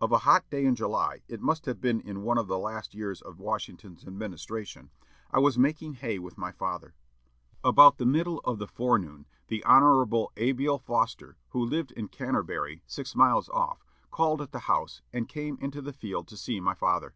[0.00, 2.94] "Of a hot day in July, it must have been in one of the last
[2.94, 4.88] years of Washington's administration,
[5.30, 6.94] I was making hay with my father.
[7.62, 13.14] About the middle of the forenoon, the Honorable Abiel Foster, who lived in Canterbury, six
[13.14, 17.12] miles off, called at the house, and came into the field to see my father.